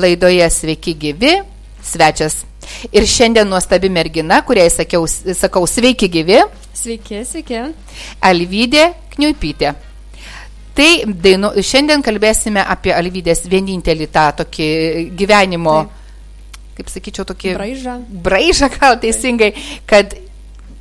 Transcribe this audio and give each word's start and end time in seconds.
laidoje 0.00 0.46
Sveiki 0.50 0.94
gyvi, 0.98 1.34
svečias. 1.84 2.40
Ir 2.92 3.06
šiandien 3.08 3.48
nuostabi 3.50 3.90
mergina, 3.92 4.40
kuriai 4.46 4.70
sakiau, 4.70 5.06
sakau 5.08 5.66
sveiki 5.68 6.08
gyvi. 6.12 6.40
Sveiki, 6.76 7.22
sveiki. 7.26 7.62
Alvydė 8.24 8.90
Kniupytė. 9.14 9.74
Tai 10.76 10.90
dainu, 11.24 11.50
šiandien 11.66 12.02
kalbėsime 12.04 12.62
apie 12.62 12.92
Alvydės 12.94 13.42
vienintelį 13.50 14.06
tą 14.14 14.28
tokį 14.38 14.68
gyvenimo, 15.18 15.80
Taip. 15.82 16.76
kaip 16.78 16.92
sakyčiau, 16.94 17.26
tokį... 17.28 17.56
Braižą. 17.58 17.96
Braižą, 18.28 18.70
gal 18.76 19.00
teisingai, 19.02 19.50
kad 19.90 20.14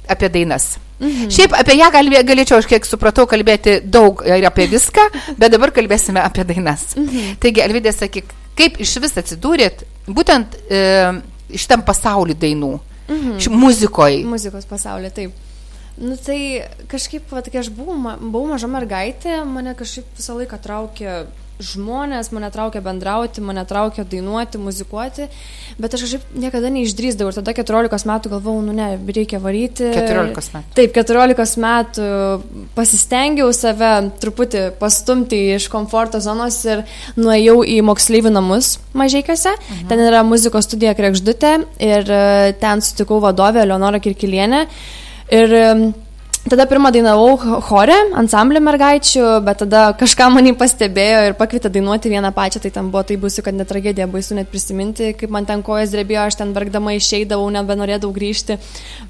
apie 0.10 0.30
dainas. 0.32 0.76
Mhm. 1.00 1.32
Šiaip 1.32 1.56
apie 1.56 1.78
ją 1.80 1.88
galbė, 1.96 2.22
galėčiau, 2.28 2.60
aš 2.60 2.68
kiek 2.70 2.88
supratau, 2.88 3.26
kalbėti 3.30 3.80
daug 3.84 4.24
ir 4.28 4.46
apie 4.48 4.68
viską, 4.76 5.06
bet 5.40 5.54
dabar 5.56 5.74
kalbėsime 5.76 6.22
apie 6.24 6.46
dainas. 6.48 6.92
Mhm. 7.00 7.40
Taigi, 7.44 7.64
Alvidė, 7.64 7.94
sakyk, 7.96 8.34
kaip 8.60 8.80
iš 8.84 8.98
vis 9.04 9.16
atsidūrėt 9.22 9.86
būtent 10.10 10.58
e, 10.68 10.82
šitam 11.56 11.86
pasaulį 11.88 12.36
dainų, 12.40 12.74
mhm. 13.08 13.60
muzikoje? 13.60 14.26
Muzikos 14.28 14.68
pasaulyje, 14.70 15.14
taip. 15.22 15.46
Nu 16.00 16.16
tai 16.16 16.64
kažkaip, 16.88 17.26
va, 17.32 17.42
kai 17.44 17.60
aš 17.60 17.74
buvau, 17.76 17.98
buvau 18.22 18.46
maža 18.54 18.70
mergaitė, 18.72 19.42
mane 19.48 19.74
kažkaip 19.76 20.08
visą 20.16 20.38
laiką 20.38 20.60
traukė 20.64 21.16
žmonės, 21.60 22.32
mane 22.32 22.48
traukia 22.54 22.80
bendrauti, 22.84 23.42
mane 23.44 23.66
traukia 23.68 24.06
dainuoti, 24.08 24.60
muzikuoti, 24.64 25.28
bet 25.80 25.96
aš 25.96 26.06
kažkaip 26.06 26.38
niekada 26.40 26.72
neišdrįsdavau 26.72 27.34
ir 27.34 27.40
tada 27.42 27.54
14 27.58 28.08
metų 28.08 28.32
galvojau, 28.32 28.64
nu 28.64 28.76
ne, 28.78 28.88
reikia 29.16 29.42
varyti. 29.44 29.90
14 29.96 30.56
metų. 30.56 30.74
Taip, 30.80 30.96
14 30.96 31.60
metų 31.66 32.08
pasistengiau 32.78 33.52
save 33.56 33.92
truputį 34.24 34.66
pastumti 34.80 35.42
iš 35.58 35.68
komforto 35.74 36.24
zonos 36.24 36.62
ir 36.68 36.86
nuėjau 37.20 37.60
į 37.68 37.80
moksleivių 37.92 38.32
namus 38.34 38.78
mažiekiuose. 38.98 39.56
Mhm. 39.60 39.88
Ten 39.92 40.08
yra 40.08 40.24
muzikos 40.28 40.70
studija 40.70 40.96
Krekždutė 40.96 41.58
ir 41.84 42.08
e, 42.08 42.54
ten 42.62 42.84
sutikau 42.86 43.20
vadovę 43.24 43.68
Leonorą 43.68 44.00
Kirkilienę. 44.04 44.68
Ir 45.30 45.52
Tada 46.48 46.64
pirmą 46.66 46.88
dainavau 46.96 47.34
chore, 47.68 47.96
ansamblį 48.16 48.62
mergaičių, 48.64 49.24
bet 49.44 49.60
tada 49.60 49.82
kažką 50.00 50.30
manį 50.32 50.54
pastebėjo 50.58 51.18
ir 51.28 51.36
pakvietė 51.38 51.68
dainuoti 51.74 52.10
vieną 52.14 52.32
pačią, 52.34 52.62
tai 52.64 52.72
ten 52.78 52.88
buvo 52.94 53.04
tai 53.04 53.18
baisu, 53.20 53.44
kad 53.44 53.58
net 53.58 53.68
tragedija 53.68 54.08
baisu 54.08 54.38
net 54.38 54.48
prisiminti, 54.50 55.12
kaip 55.20 55.34
man 55.36 55.46
ten 55.46 55.62
kojas 55.68 55.92
drebėjo, 55.92 56.24
aš 56.30 56.40
ten 56.40 56.56
verkdama 56.56 56.96
išeidavau, 56.96 57.52
nebenorėdavau 57.58 58.16
grįžti, 58.16 58.56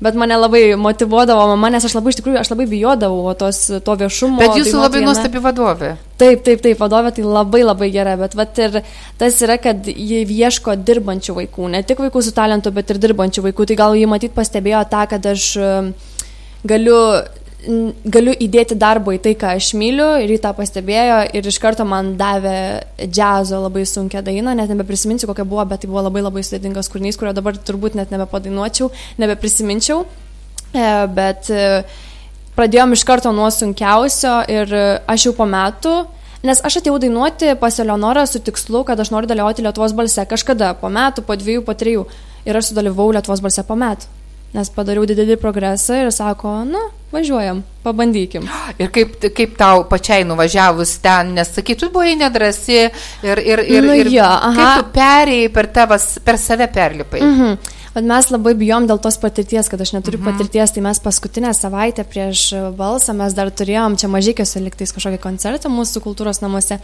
bet 0.02 0.18
mane 0.18 0.42
labai 0.42 0.64
motivuodavo 0.82 1.46
mama, 1.54 1.70
nes 1.76 1.86
aš 1.86 2.00
labai 2.00 2.16
iš 2.16 2.20
tikrųjų, 2.24 2.42
aš 2.42 2.52
labai 2.56 2.68
bijodavau 2.74 3.38
tos, 3.38 3.62
to 3.86 4.00
viešumo. 4.04 4.42
Bet 4.42 4.58
jūsų 4.64 4.82
labai 4.82 5.06
nuostabi 5.06 5.46
vadovė. 5.46 5.96
Taip, 6.20 6.42
taip, 6.44 6.66
taip, 6.66 6.82
vadovė 6.82 7.14
tai 7.16 7.30
labai 7.30 7.62
labai 7.64 7.94
gera, 7.94 8.18
bet 8.20 8.34
vat 8.36 8.58
ir 8.60 8.82
tas 9.22 9.38
yra, 9.46 9.62
kad 9.62 9.86
jie 9.86 10.26
ieško 10.26 10.80
dirbančių 10.82 11.38
vaikų, 11.44 11.74
ne 11.78 11.86
tik 11.86 12.02
vaikų 12.10 12.26
su 12.26 12.34
talentu, 12.36 12.74
bet 12.76 12.90
ir 12.90 13.00
dirbančių 13.06 13.52
vaikų, 13.52 13.70
tai 13.70 13.84
gal 13.86 13.96
jį 13.96 14.10
matyt 14.10 14.36
pastebėjo 14.36 14.88
tą, 14.90 15.06
kad 15.14 15.30
aš 15.38 15.54
galiu, 16.68 16.98
galiu 18.08 18.34
įdėti 18.40 18.78
darbo 18.80 19.14
į 19.16 19.20
tai, 19.24 19.34
ką 19.40 19.54
aš 19.60 19.72
myliu 19.80 20.08
ir 20.24 20.34
jį 20.34 20.40
tą 20.44 20.52
pastebėjo 20.58 21.22
ir 21.36 21.50
iš 21.52 21.60
karto 21.62 21.86
man 21.88 22.14
davė 22.20 22.84
džiazo 23.04 23.62
labai 23.66 23.86
sunkę 23.88 24.24
dainą, 24.26 24.56
net 24.58 24.72
nebeprisiminsiu 24.72 25.30
kokia 25.30 25.48
buvo, 25.48 25.66
bet 25.70 25.84
tai 25.84 25.92
buvo 25.92 26.06
labai 26.08 26.24
labai 26.26 26.44
sudėtingas 26.46 26.92
kūrinys, 26.92 27.20
kurio 27.20 27.34
dabar 27.36 27.58
turbūt 27.58 27.98
net 28.00 28.14
nebepadainuočiau, 28.16 28.92
nebeprisiminčiau, 29.22 30.06
e, 30.74 30.86
bet 31.16 31.52
e, 31.52 31.66
pradėjom 32.60 32.96
iš 32.96 33.04
karto 33.08 33.34
nuo 33.36 33.50
sunkiausio 33.52 34.40
ir 34.52 34.80
aš 35.08 35.30
jau 35.30 35.36
po 35.38 35.50
metų 35.50 35.98
Nes 36.40 36.62
aš 36.64 36.78
atėjau 36.80 37.02
dainuoti 37.04 37.50
pas 37.60 37.76
Eleonorą 37.84 38.22
su 38.24 38.40
tikslu, 38.40 38.86
kad 38.88 39.00
aš 39.04 39.10
noriu 39.12 39.28
dalyvauti 39.28 39.66
Lietuvos 39.66 39.92
balse 39.92 40.24
kažkada, 40.24 40.70
po 40.80 40.88
metų, 40.88 41.26
po 41.28 41.36
dviejų, 41.36 41.66
po 41.68 41.76
trijų. 41.76 42.06
Ir 42.48 42.56
aš 42.56 42.70
sudalyvau 42.70 43.10
Lietuvos 43.12 43.44
balse 43.44 43.66
po 43.68 43.76
metų 43.76 44.08
nes 44.56 44.72
padariau 44.74 45.06
didelį 45.10 45.38
progresą 45.42 46.00
ir 46.04 46.12
sako, 46.14 46.54
nu, 46.70 46.82
važiuojam, 47.14 47.62
pabandykim. 47.84 48.48
Ir 48.82 48.92
kaip, 48.94 49.18
kaip 49.36 49.58
tau 49.60 49.84
pačiai 49.90 50.26
nuvažiavus 50.28 50.96
ten, 51.04 51.34
nes 51.38 51.52
sakytų, 51.56 51.92
buvai 51.94 52.16
nedrasi 52.20 52.80
ir, 52.86 53.42
ir, 53.42 53.64
ir, 53.66 53.84
nu, 53.86 53.98
ir 53.98 54.12
jo, 54.14 54.30
kaip 54.56 54.80
tu 54.80 54.88
perėjai 54.96 55.52
per, 55.54 55.70
tavas, 55.74 56.08
per 56.26 56.40
save 56.42 56.70
perlipai. 56.74 57.22
Mhm. 57.26 57.76
Bet 58.00 58.06
mes 58.08 58.28
labai 58.32 58.54
bijom 58.56 58.86
dėl 58.88 59.00
tos 59.04 59.18
patirties, 59.20 59.68
kad 59.68 59.82
aš 59.84 59.92
neturiu 59.92 60.22
mhm. 60.22 60.30
patirties, 60.30 60.72
tai 60.72 60.80
mes 60.86 61.02
paskutinę 61.04 61.50
savaitę 61.52 62.06
prieš 62.08 62.44
balsą 62.78 63.12
mes 63.18 63.34
dar 63.36 63.50
turėjom 63.52 63.98
čia 64.00 64.08
mažykiuose 64.08 64.62
liktais 64.64 64.96
kažkokį 64.96 65.20
koncertą 65.20 65.68
mūsų 65.74 66.00
kultūros 66.06 66.40
namuose. 66.40 66.78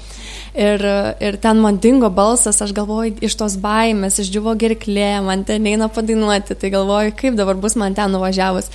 Ir, 0.60 0.84
ir 1.24 1.38
ten 1.40 1.62
man 1.64 1.80
dingo 1.80 2.10
balsas, 2.12 2.60
aš 2.66 2.76
galvoju, 2.76 3.14
iš 3.24 3.38
tos 3.40 3.56
baimės, 3.64 4.20
išdžiuvo 4.26 4.58
gerklė, 4.60 5.22
man 5.24 5.48
ten 5.48 5.72
eina 5.72 5.88
padainuoti, 5.88 6.60
tai 6.60 6.74
galvoju, 6.76 7.16
kaip 7.24 7.40
dabar 7.40 7.56
bus 7.64 7.80
man 7.80 7.96
ten 7.96 8.12
nuvažiavus. 8.12 8.68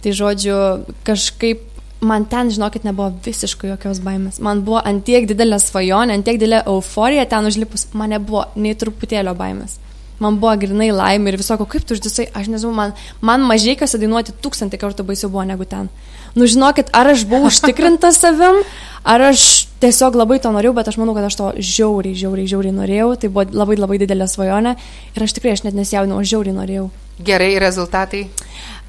Tai 0.00 0.16
žodžiu, 0.16 0.56
kažkaip 1.04 1.68
man 2.00 2.24
ten, 2.24 2.48
žinokit, 2.56 2.88
nebuvo 2.88 3.12
visiškai 3.28 3.74
jokios 3.74 4.00
baimės. 4.00 4.40
Man 4.40 4.64
buvo 4.64 4.80
antiek 4.80 5.28
didelė 5.28 5.60
svajonė, 5.60 6.16
antiek 6.16 6.40
didelė 6.40 6.64
euforija 6.72 7.28
ten 7.28 7.52
užlipus, 7.52 7.90
man 7.92 8.16
nebuvo 8.16 8.48
nei 8.56 8.80
truputėlio 8.80 9.36
baimės 9.36 9.82
man 10.22 10.38
buvo 10.42 10.54
grinai 10.62 10.90
laimė 10.94 11.32
ir 11.32 11.40
visoko, 11.40 11.66
kaip 11.68 11.86
tu 11.86 11.98
išdisai, 11.98 12.28
aš 12.38 12.48
nežinau, 12.52 12.72
man, 12.76 12.96
man 13.24 13.44
mažiekiuose 13.48 14.00
dainuoti 14.00 14.34
tūkstantį 14.44 14.80
kartų 14.80 15.06
baisiau 15.08 15.32
buvo 15.32 15.44
negu 15.48 15.66
ten. 15.68 15.90
Nu 16.38 16.48
žinokit, 16.48 16.92
ar 16.96 17.12
aš 17.12 17.26
buvau 17.28 17.50
užtikrinta 17.50 18.12
savim, 18.16 18.62
ar 19.04 19.28
aš 19.32 19.46
tiesiog 19.82 20.16
labai 20.18 20.38
to 20.42 20.52
norėjau, 20.54 20.74
bet 20.78 20.90
aš 20.92 20.98
manau, 21.00 21.14
kad 21.16 21.26
aš 21.28 21.38
to 21.38 21.48
žiauriai, 21.58 22.16
žiauriai, 22.18 22.50
žiauriai 22.50 22.76
norėjau, 22.76 23.08
tai 23.20 23.30
buvo 23.32 23.46
labai 23.62 23.78
labai 23.80 23.98
didelė 24.02 24.28
svajonė 24.30 24.76
ir 25.16 25.26
aš 25.26 25.36
tikrai, 25.38 25.56
aš 25.56 25.64
net 25.66 25.78
nesijaudinau, 25.78 26.20
aš 26.22 26.34
žiauriai 26.34 26.56
norėjau. 26.56 26.86
Gerai, 27.22 27.50
rezultatai? 27.60 28.22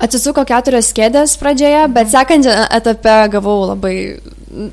Atsisuko 0.03 0.45
keturios 0.47 0.89
kėdės 0.95 1.35
pradžioje, 1.41 1.83
bet 1.93 2.09
sekančią 2.13 2.55
etape 2.79 3.17
gavau 3.33 3.59
labai 3.73 3.95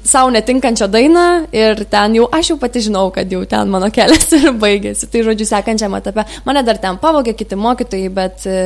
savo 0.05 0.31
netinkančią 0.31 0.89
dainą 0.93 1.27
ir 1.53 1.85
ten 1.91 2.15
jau 2.19 2.29
aš 2.37 2.53
jau 2.53 2.59
pati 2.61 2.83
žinau, 2.85 3.09
kad 3.15 3.33
jau 3.33 3.43
ten 3.49 3.71
mano 3.73 3.91
kelias 3.95 4.29
ir 4.37 4.53
baigėsi. 4.61 5.09
Tai 5.11 5.25
žodžiu, 5.29 5.49
sekančiam 5.49 5.97
etape 5.99 6.27
mane 6.47 6.65
dar 6.67 6.81
ten 6.83 6.99
pavogė 7.01 7.35
kiti 7.37 7.59
mokytojai, 7.59 8.13
bet 8.15 8.47
e, 8.47 8.61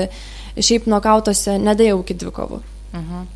šiaip 0.59 0.89
nokautose 0.91 1.59
nedėjau 1.63 2.03
iki 2.03 2.19
dvikovų. 2.23 2.61
Mhm. 2.95 3.27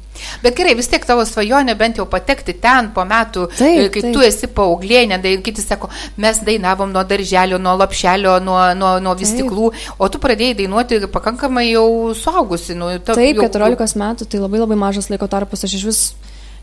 Bet 0.42 0.56
gerai, 0.58 0.74
vis 0.78 0.90
tiek 0.90 1.04
tavo 1.08 1.24
svajonė 1.28 1.74
bent 1.78 2.00
jau 2.00 2.06
patekti 2.10 2.56
ten 2.62 2.90
po 2.94 3.04
metų, 3.08 3.48
taip, 3.58 3.90
kai 3.94 4.04
taip. 4.04 4.14
tu 4.14 4.24
esi 4.24 4.50
paauglė, 4.54 5.04
nedai, 5.12 5.36
kiti 5.44 5.64
sako, 5.64 5.90
mes 6.20 6.42
dainavom 6.46 6.92
nuo 6.94 7.04
darželio, 7.08 7.60
nuo 7.62 7.76
lapšelio, 7.80 8.38
nuo, 8.44 8.60
nuo, 8.78 8.94
nuo 9.04 9.16
vystiklų, 9.18 9.72
o 9.98 10.08
tu 10.12 10.22
pradėjai 10.22 10.60
dainuoti 10.62 11.02
pakankamai 11.12 11.68
jau 11.70 12.14
suaugusi. 12.18 12.78
Nu, 12.78 12.90
ta, 13.02 13.18
taip, 13.18 13.38
jau, 13.40 13.48
14 13.48 14.00
metų, 14.00 14.28
tai 14.30 14.42
labai 14.42 14.64
labai 14.64 14.80
mažas 14.88 15.10
laiko 15.12 15.30
tarpas, 15.30 15.66
aš 15.66 15.78
iš 15.80 15.86
vis 15.88 16.02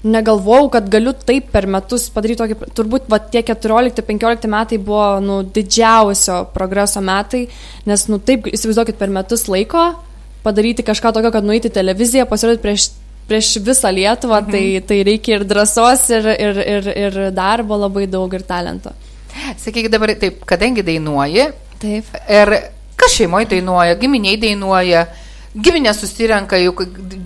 negalvojau, 0.06 0.70
kad 0.76 0.90
galiu 0.92 1.14
taip 1.18 1.50
per 1.54 1.66
metus 1.72 2.08
padaryti 2.14 2.42
tokį, 2.42 2.74
turbūt 2.78 3.08
va, 3.12 3.20
tie 3.20 3.42
14-15 3.46 4.50
metai 4.52 4.80
buvo 4.82 5.08
nu, 5.24 5.40
didžiausio 5.56 6.44
progreso 6.54 7.02
metai, 7.06 7.46
nes 7.90 8.06
nu, 8.12 8.20
taip, 8.22 8.50
įsivaizduokit, 8.52 9.00
per 9.02 9.14
metus 9.14 9.48
laiko 9.50 9.94
padaryti 10.46 10.86
kažką 10.86 11.10
tokio, 11.16 11.32
kad 11.34 11.46
nueiti 11.46 11.72
televiziją, 11.74 12.28
pasirodyti 12.30 12.62
prieš, 12.62 12.90
prieš 13.30 13.56
visą 13.66 13.92
Lietuvą, 13.94 14.42
mhm. 14.42 14.52
tai, 14.52 14.82
tai 14.88 15.02
reikia 15.08 15.40
ir 15.40 15.48
drąsos, 15.50 16.08
ir, 16.14 16.30
ir, 16.36 16.62
ir, 16.78 16.90
ir 17.08 17.20
darbo 17.36 17.80
labai 17.80 18.08
daug, 18.12 18.34
ir 18.34 18.46
talento. 18.46 18.94
Sakyk 19.60 19.90
dabar 19.92 20.14
taip, 20.20 20.44
kadangi 20.48 20.86
dainuoji, 20.86 21.50
taip. 21.82 22.18
ir 22.32 22.56
kas 22.96 23.18
šeimoje 23.18 23.50
dainuoja, 23.52 23.98
giminiai 24.00 24.38
dainuoja, 24.40 25.06
giminė 25.56 25.94
susirenka, 25.96 26.60
juk 26.64 26.86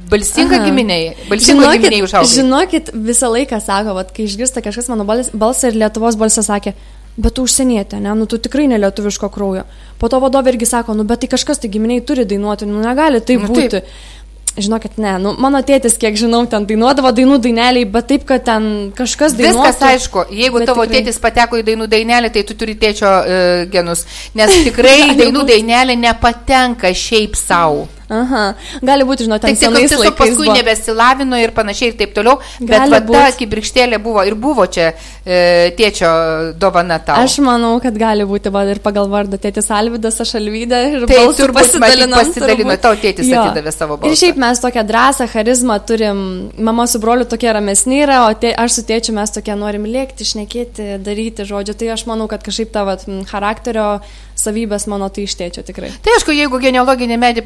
balsinga 0.09 0.61
giminiai, 0.65 1.13
balsinga 1.29 1.73
giminiai 1.75 2.05
užauga. 2.05 2.29
Žinokit, 2.29 2.93
visą 2.93 3.29
laiką 3.33 3.59
sako, 3.63 3.95
vat, 3.97 4.13
kai 4.15 4.25
išgirsta 4.29 4.63
kažkas 4.65 4.89
mano 4.91 5.05
balsą 5.05 5.69
ir 5.69 5.77
Lietuvos 5.83 6.17
balsą 6.19 6.45
sakė, 6.45 6.73
bet 7.19 7.35
tu 7.35 7.45
užsienietė, 7.47 7.99
ne, 8.03 8.13
nu 8.17 8.27
tu 8.29 8.39
tikrai 8.41 8.67
nelietuviško 8.71 9.29
kraujo. 9.33 9.65
Po 9.99 10.09
to 10.11 10.21
vadovė 10.23 10.53
irgi 10.53 10.69
sako, 10.69 10.95
nu 10.97 11.05
bet 11.07 11.23
tai 11.23 11.29
kažkas, 11.31 11.61
tai 11.61 11.71
giminiai 11.73 12.05
turi 12.05 12.25
dainuoti, 12.29 12.69
nu 12.69 12.81
negali 12.83 13.21
tai 13.21 13.39
nu, 13.41 13.49
būti. 13.49 13.81
Taip. 13.81 14.17
Žinokit, 14.59 14.97
ne, 15.01 15.13
nu, 15.21 15.33
mano 15.39 15.61
tėtis, 15.65 15.95
kiek 15.99 16.17
žinau, 16.19 16.41
ten 16.49 16.65
dainuodavo 16.69 17.11
dainų 17.15 17.37
daineliai, 17.43 17.87
bet 17.89 18.09
taip, 18.11 18.25
kad 18.29 18.43
ten 18.47 18.89
kažkas 18.97 19.37
dainuoja. 19.37 19.69
Viskas 19.71 19.85
aišku, 19.91 20.25
jeigu 20.35 20.63
tavo 20.65 20.85
tikrai... 20.85 20.99
tėtis 20.99 21.21
pateko 21.23 21.59
į 21.61 21.67
dainų 21.71 21.87
dainelį, 21.91 22.33
tai 22.35 22.43
tu 22.47 22.57
turi 22.59 22.75
tėčio 22.79 23.09
uh, 23.09 23.45
genus, 23.71 24.05
nes 24.37 24.57
tikrai 24.67 24.97
dainų 25.21 25.45
dainelė 25.49 25.95
nepatenka 25.99 26.91
šiaip 26.95 27.39
savo. 27.39 27.87
Aha, 28.09 28.43
gali 28.81 29.05
būti, 29.05 29.27
žinot, 29.27 29.43
ten 29.43 29.53
laikais. 29.53 29.91
Tiesiog 29.93 30.15
paskui 30.17 30.47
buvo. 30.47 30.55
nebesilavino 30.57 31.37
ir 31.37 31.51
panašiai 31.53 31.91
ir 31.91 31.97
taip 31.99 32.15
toliau, 32.15 32.39
bet 32.57 32.87
va, 32.89 32.99
ta 33.05 33.25
kibirkštėlė 33.37 33.99
buvo 34.01 34.23
ir 34.25 34.33
buvo 34.33 34.65
čia 34.65 34.87
e, 34.89 35.69
tėčio 35.77 36.09
dovana 36.57 36.97
tau. 37.05 37.21
Aš 37.21 37.37
manau, 37.45 37.75
kad 37.83 37.93
gali 38.01 38.25
būti, 38.25 38.49
va, 38.53 38.63
ir 38.65 38.81
pagal 38.81 39.11
vardą 39.11 39.37
tėtis 39.41 39.69
Alvidas, 39.77 40.17
aš 40.25 40.33
Alvydą 40.39 40.79
ir 40.87 41.05
taip, 41.05 41.19
balsų 41.21 41.51
pasidalino. 41.53 42.17
Pasidalino, 42.17 42.77
tau 42.81 42.97
tėtis 42.97 43.29
jo. 43.29 43.43
atidavė 43.43 43.73
savo 43.75 43.99
balsą. 43.99 44.09
Ir 44.09 44.21
šiaip 44.23 44.41
mes 44.41 44.63
tokią 44.63 44.85
drąsą, 44.89 45.29
charizmą 45.29 45.77
turim, 45.85 46.23
mama 46.57 46.87
su 46.89 47.01
broliu 47.03 47.29
tokie 47.29 47.51
ramesni 47.53 48.01
yra, 48.07 48.23
o 48.25 48.33
tė, 48.33 48.55
aš 48.57 48.79
su 48.79 48.85
tėčiu 48.89 49.13
mes 49.19 49.37
tokie 49.37 49.53
norim 49.53 49.85
lėkti, 49.85 50.25
šnekėti, 50.31 50.95
daryti, 51.05 51.45
žodžiu, 51.45 51.77
tai 51.77 51.93
aš 51.93 52.07
manau, 52.09 52.25
kad 52.31 52.41
kažkaip 52.45 52.73
tavo 52.73 52.97
charakterio 53.29 53.99
savybės 54.39 54.87
mano 54.89 55.09
tai 55.13 55.25
ištėčio 55.27 55.63
tikrai. 55.67 55.91
Tai 56.03 56.15
aišku, 56.15 56.33
jeigu 56.35 56.59
genealoginį 56.63 57.17
medį 57.19 57.43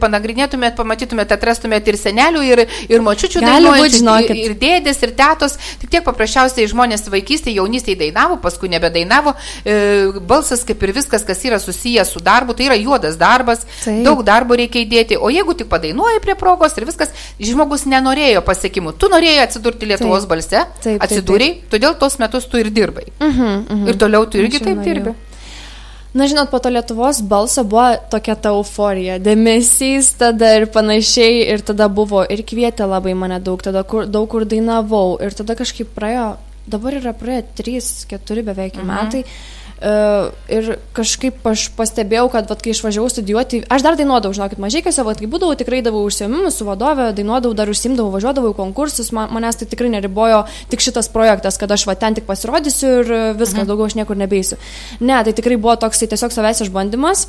panagrinėtumėt, 0.54 0.76
pamatytumėt, 0.78 1.32
atrastumėt 1.34 1.88
ir 1.88 1.98
senelių, 1.98 2.42
ir, 2.46 2.62
ir 2.90 3.02
močiučių 3.04 3.42
dainuojančių, 3.42 4.16
ir, 4.28 4.42
ir 4.48 4.56
dėdės, 4.60 5.02
ir 5.04 5.14
tetos, 5.18 5.58
tik 5.82 5.90
tiek 5.90 6.04
paprasčiausiai 6.06 6.68
žmonės 6.70 7.08
vaikystėje, 7.10 7.58
jaunystėje 7.58 7.98
dainavo, 8.00 8.38
paskui 8.42 8.70
nebedainavo, 8.70 9.36
e, 9.66 10.12
balsas 10.22 10.64
kaip 10.68 10.84
ir 10.84 10.94
viskas, 10.94 11.26
kas 11.26 11.44
yra 11.46 11.60
susijęs 11.60 12.14
su 12.14 12.22
darbu, 12.24 12.54
tai 12.54 12.70
yra 12.70 12.78
juodas 12.78 13.18
darbas, 13.18 13.66
Taip. 13.84 14.04
daug 14.06 14.24
darbo 14.24 14.58
reikia 14.60 14.84
įdėti, 14.84 15.18
o 15.18 15.32
jeigu 15.34 15.56
tik 15.58 15.70
padainuoji 15.72 16.22
prie 16.24 16.38
progos 16.40 16.78
ir 16.78 16.88
viskas, 16.90 17.14
žmogus 17.40 17.88
nenorėjo 17.90 18.44
pasiekimų, 18.46 18.96
tu 18.98 19.10
norėjai 19.12 19.48
atsidurti 19.48 19.90
Lietuvos 19.90 20.26
taip. 20.26 20.34
balse, 20.34 20.66
taip, 20.84 21.02
atsidūrėjai, 21.04 21.58
taip, 21.58 21.62
taip. 21.64 21.76
todėl 21.76 21.98
tos 22.00 22.20
metus 22.22 22.50
tu 22.50 22.62
ir 22.62 22.72
dirbai. 22.74 23.06
Uh 23.20 23.28
-huh, 23.28 23.56
uh 23.60 23.78
-huh. 23.78 23.90
Ir 23.90 23.98
toliau 23.98 24.26
tu 24.30 24.38
irgi 24.38 24.60
taip 24.60 24.84
dirbi. 24.84 25.14
Na, 26.14 26.28
žinot, 26.30 26.52
po 26.52 26.60
to 26.62 26.70
Lietuvos 26.70 27.24
balso 27.26 27.64
buvo 27.66 27.88
tokia 28.14 28.36
ta 28.38 28.52
euforija, 28.54 29.18
dėmesys 29.24 30.12
tada 30.20 30.52
ir 30.60 30.68
panašiai, 30.70 31.42
ir 31.56 31.64
tada 31.66 31.88
buvo 31.90 32.22
ir 32.22 32.44
kvietė 32.46 32.86
labai 32.86 33.16
mane 33.18 33.40
daug, 33.42 33.64
tada 33.66 33.82
kur, 33.82 34.06
daug 34.06 34.30
kur 34.30 34.46
dainavau, 34.46 35.18
ir 35.26 35.34
tada 35.34 35.58
kažkaip 35.58 35.90
praėjo, 35.98 36.28
dabar 36.70 37.00
yra 37.02 37.16
praėję 37.18 37.48
3-4 37.58 38.46
beveik 38.52 38.78
mhm. 38.78 38.92
metai. 38.94 39.26
Uh, 39.26 39.63
ir 39.82 40.70
kažkaip 40.96 41.44
aš 41.50 41.66
pastebėjau, 41.78 42.30
kad 42.32 42.48
vat, 42.48 42.62
kai 42.64 42.72
išvažiavau 42.72 43.10
studijuoti, 43.12 43.64
aš 43.74 43.84
dar 43.84 43.98
dainuodavau, 44.00 44.36
žinokit, 44.36 44.62
mažėkiuose, 44.64 45.04
kai 45.20 45.30
būdavau, 45.30 45.58
tikrai 45.60 45.82
davau 45.84 46.06
užsiemimus 46.08 46.60
su 46.60 46.68
vadove, 46.68 47.10
dainuodavau, 47.18 47.56
dar 47.58 47.72
užsimdavau, 47.72 48.14
važiuodavau 48.14 48.54
į 48.54 48.60
konkursus, 48.60 49.12
man, 49.16 49.32
manęs 49.36 49.60
tai 49.60 49.68
tikrai 49.68 49.92
neribojo 49.92 50.44
tik 50.72 50.84
šitas 50.84 51.12
projektas, 51.12 51.60
kad 51.60 51.72
aš 51.72 51.88
va 51.90 51.98
ten 52.00 52.16
tik 52.16 52.28
pasirodysiu 52.30 52.92
ir 53.02 53.16
viskas, 53.40 53.64
mhm. 53.64 53.70
daugiau 53.72 53.92
aš 53.92 53.98
niekur 54.00 54.20
nebeisiu. 54.20 54.60
Ne, 55.02 55.20
tai 55.26 55.36
tikrai 55.36 55.60
buvo 55.60 55.76
toksai 55.82 56.12
tiesiog 56.12 56.36
savęs 56.36 56.64
išbandymas. 56.68 57.28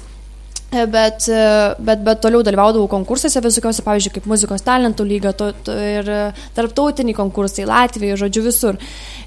E, 0.75 0.87
bet, 0.91 1.29
e, 1.31 1.75
bet, 1.79 2.01
bet 2.03 2.21
toliau 2.25 2.43
dalyvaudavau 2.43 2.89
konkursuose 2.91 3.43
visokiuose, 3.45 3.85
pavyzdžiui, 3.87 4.15
kaip 4.17 4.27
muzikos 4.31 4.65
talentų 4.67 5.07
lyga 5.07 5.35
to, 5.37 5.53
to, 5.67 5.75
ir 5.75 6.11
tarptautiniai 6.57 7.15
konkursai 7.15 7.67
Latvijoje, 7.69 8.19
žodžiu, 8.25 8.43
visur. 8.49 8.79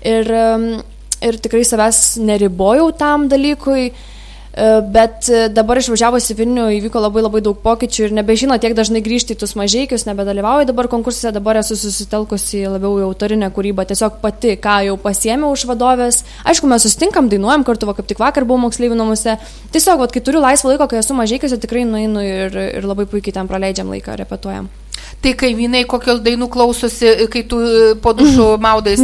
Ir 0.04 0.32
ir 1.26 1.40
tikrai 1.42 1.64
savęs 1.66 2.18
neribojau 2.22 2.92
tam 2.98 3.28
dalykui. 3.32 3.90
E, 4.58 4.68
bet 4.94 5.28
dabar 5.54 5.78
išvažiavus 5.78 6.32
į 6.34 6.36
Vilnių 6.40 6.64
įvyko 6.80 7.02
labai 7.04 7.22
labai 7.22 7.44
daug 7.46 7.60
pokyčių 7.62 8.08
ir 8.08 8.16
nebežino 8.18 8.58
tiek 8.62 8.74
dažnai 8.78 9.04
grįžti 9.06 9.36
į 9.36 9.40
tuos 9.44 9.54
mažiekius, 9.60 10.08
nebedalyvauju 10.10 10.66
dabar 10.72 10.90
konkursuose, 10.90 11.30
dabar 11.36 11.60
esu 11.62 11.78
susitelkusi 11.78 12.64
labiau 12.66 12.96
į 12.98 13.06
autorinę 13.06 13.52
kūrybą, 13.54 13.86
tiesiog 13.92 14.18
pati, 14.24 14.56
ką 14.62 14.80
jau 14.88 14.98
pasiemiau 15.04 15.54
už 15.54 15.68
vadovės. 15.70 16.24
Aišku, 16.50 16.70
mes 16.72 16.88
sustinkam, 16.90 17.30
dainuojam 17.30 17.68
kartu, 17.68 17.90
va, 17.90 17.94
kaip 18.00 18.10
tik 18.10 18.24
vakar 18.24 18.50
buvau 18.50 18.66
moksleivių 18.66 18.98
namuose. 18.98 19.38
Tiesiog, 19.76 20.02
va, 20.02 20.10
kai 20.10 20.26
turiu 20.26 20.42
laisvą 20.42 20.74
laiko, 20.74 20.90
kai 20.90 21.04
esu 21.04 21.18
mažiekiuose, 21.18 21.62
tikrai 21.62 21.86
nueinu 21.86 22.26
ir, 22.26 22.60
ir 22.80 22.90
labai 22.90 23.06
puikiai 23.06 23.38
ten 23.38 23.52
praleidžiam 23.52 23.94
laiką, 23.94 24.18
repetuojam. 24.26 24.74
Tai 25.22 25.34
kaimynai 25.34 25.82
kokios 25.90 26.20
dainų 26.22 26.46
klausosi, 26.54 27.10
kai 27.34 27.42
tu 27.50 27.58
e, 27.58 27.96
po 28.02 28.14
dušu 28.14 28.52
maudais? 28.66 29.02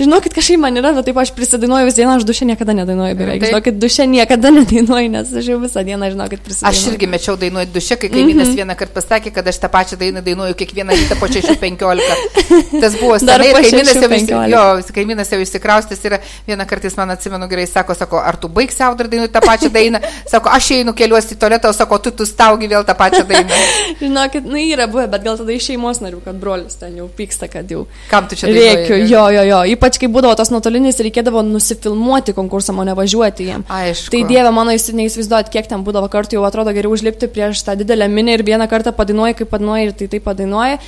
Žinokit, 0.00 0.34
kažkaip 0.36 0.60
man 0.60 0.76
yra, 0.76 0.92
bet 0.96 1.08
taip 1.08 1.16
aš 1.22 1.32
prisidainuoju 1.36 1.88
visą 1.88 2.02
dieną, 2.02 2.16
aš 2.20 2.26
dušę 2.28 2.48
niekada 2.50 2.74
nedainuoju 2.76 3.16
beveik. 3.16 3.40
Tai. 3.40 3.50
Žinokit, 3.54 3.78
dušę 3.80 4.06
niekada 4.10 4.52
nedainuoju, 4.52 5.12
nes 5.14 5.32
aš 5.40 5.48
jau 5.48 5.56
visą 5.62 5.84
dieną, 5.86 6.10
žinokit, 6.12 6.42
prisidainuoju. 6.44 6.82
Aš 6.82 6.92
irgi 6.92 7.08
mečiau 7.14 7.36
dainuoti 7.40 7.72
dušę, 7.72 7.96
kai 8.02 8.10
kaimynas 8.12 8.48
mm 8.48 8.52
-hmm. 8.52 8.60
vieną 8.60 8.76
kartą 8.82 8.98
pasakė, 9.00 9.32
kad 9.32 9.48
aš 9.48 9.58
tą 9.62 9.68
pačią 9.68 9.96
dainą 9.96 10.22
dainuoju 10.22 10.54
kiekvieną 10.54 10.92
rytą 10.92 11.16
po 11.20 11.26
6.15. 11.26 12.00
Tas 12.82 13.00
buvo 13.00 13.18
senai, 13.18 13.52
kaimynas 13.52 13.94
jau, 13.94 14.08
vis, 14.12 14.28
jo, 14.28 14.92
kaimynas 14.94 15.32
jau 15.32 15.40
įsikraustis 15.40 16.04
ir 16.04 16.18
vieną 16.46 16.66
kartą 16.66 16.84
jis 16.88 16.96
man 16.96 17.10
atsimenu 17.10 17.48
gerai, 17.48 17.66
sako, 17.66 17.94
sako, 17.94 18.20
ar 18.20 18.36
tu 18.36 18.48
baigsi 18.48 18.82
audar 18.82 19.08
dainuoti 19.08 19.32
tą 19.32 19.40
pačią 19.40 19.72
dainą? 19.72 19.98
Sako, 20.26 20.48
aš 20.52 20.70
einu 20.70 20.92
keliuosi 20.92 21.34
į 21.34 21.38
tualetą, 21.38 21.68
o 21.68 21.72
sako, 21.72 21.98
tu 21.98 22.10
tu 22.10 22.26
staugi 22.26 22.68
vėl 22.68 22.84
tą 22.84 22.94
pačią 22.94 23.24
dainą. 23.28 23.54
Žinokit, 24.02 24.44
nu 24.44 24.56
yra 24.78 24.86
buvę, 24.90 25.06
bet 25.12 25.24
gal 25.26 25.38
tada 25.40 25.54
iš 25.54 25.68
šeimos 25.72 26.00
narių, 26.04 26.22
kad 26.24 26.38
brolis 26.40 26.78
ten 26.80 26.96
jau 26.98 27.08
pyksta, 27.18 27.50
kad 27.52 27.68
jau... 27.70 27.84
Kam 28.10 28.28
tu 28.30 28.38
čia 28.38 28.48
reikia? 28.50 29.00
Jo, 29.02 29.26
jo, 29.34 29.44
jo. 29.48 29.60
Ypač 29.74 29.98
kai 30.00 30.08
būdavo 30.12 30.36
tos 30.38 30.52
nuotolinis, 30.54 31.00
reikėdavo 31.04 31.42
nusifilmuoti 31.46 32.34
konkursą, 32.36 32.74
o 32.78 32.86
ne 32.86 32.94
važiuoti 32.98 33.48
jiem. 33.50 33.64
Aišku. 33.68 34.12
Tai 34.14 34.22
dieve 34.30 34.52
mano, 34.54 34.74
jūs 34.76 34.88
neįsivaizduojat, 34.96 35.52
kiek 35.54 35.70
ten 35.70 35.84
būdavo 35.86 36.10
kartų, 36.12 36.38
jau 36.38 36.46
atrodo 36.48 36.74
geriau 36.76 36.94
užlipti 36.96 37.30
prieš 37.32 37.64
tą 37.66 37.76
didelę 37.78 38.08
minį 38.12 38.38
ir 38.38 38.44
vieną 38.48 38.68
kartą 38.70 38.94
padainuoji, 38.96 39.38
kaip 39.40 39.52
padainuoji 39.52 39.88
ir 39.88 39.96
tai 39.98 40.10
taip 40.14 40.26
padainuoji, 40.28 40.78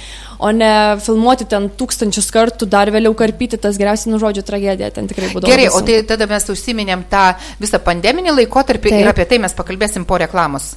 o 0.40 0.52
ne 0.56 0.72
filmuoti 1.04 1.48
ten 1.50 1.70
tūkstančius 1.80 2.30
kartų, 2.34 2.68
dar 2.70 2.92
vėliau 2.94 3.16
karpyti 3.18 3.60
tas 3.60 3.78
geriausiai 3.80 4.14
nužodžių 4.14 4.46
tragedija, 4.46 4.92
ten 4.94 5.10
tikrai 5.10 5.32
būdavo. 5.34 5.50
Gerai, 5.50 5.70
o 5.74 5.82
tai 5.86 6.02
tada 6.08 6.28
mes 6.30 6.48
užsiminėm 6.54 7.08
tą 7.10 7.24
visą 7.62 7.82
pandeminį 7.84 8.38
laikotarpį 8.42 8.94
taip. 8.94 9.02
ir 9.04 9.12
apie 9.14 9.28
tai 9.30 9.42
mes 9.42 9.56
pakalbėsim 9.56 10.06
po 10.08 10.20
reklamos. 10.20 10.74